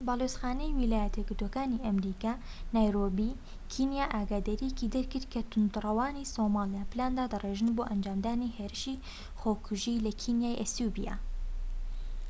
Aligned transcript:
باڵوێزخانەی 0.09 0.75
ویلایەتە 0.79 1.17
یەکگرتووەکانی 1.19 1.83
ئەمریکا 1.85 2.33
لە 2.37 2.41
نایرۆبی 2.75 3.37
کینیا 3.71 4.05
ئاگاداریەکی 4.13 4.91
دەرکرد 4.95 5.25
کە 5.33 5.41
تووندڕەوانی 5.51 6.29
سۆمالیا 6.33 6.83
پلان 6.91 7.11
دادەڕێژن 7.19 7.69
بۆ 7.75 7.83
ئەنجامدانی 7.89 8.53
هێرشی 8.57 9.01
خۆکوژی 9.39 10.01
لە 10.05 10.11
کینیا 10.21 10.49
و 10.53 10.59
ئەسیوبیا 10.61 11.15